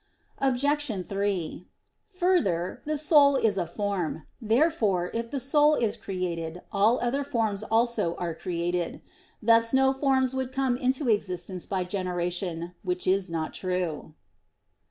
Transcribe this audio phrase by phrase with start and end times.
[0.39, 1.05] Obj.
[1.07, 1.67] 3:
[2.07, 4.23] Further, the soul is a form.
[4.41, 9.01] Therefore, if the soul is created, all other forms also are created.
[9.43, 14.15] Thus no forms would come into existence by generation; which is not true.